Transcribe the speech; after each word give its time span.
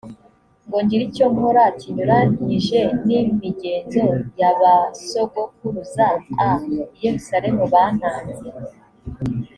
ngo 0.65 0.77
ngire 0.83 1.03
icyo 1.09 1.25
nkora 1.33 1.63
kinyuranyije 1.79 2.79
n 3.05 3.07
imigenzo 3.19 4.03
ya 4.39 4.51
ba 4.59 4.75
sogokuruza 5.07 6.07
a 6.47 6.49
i 6.73 6.77
yerusalemu 7.03 7.61
bantanze 7.73 8.47